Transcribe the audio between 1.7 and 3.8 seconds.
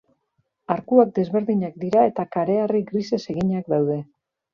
dira eta kareharri grisez eginak